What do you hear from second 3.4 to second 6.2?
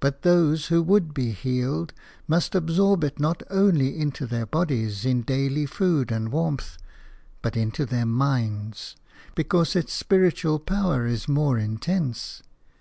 only into their bodies in daily food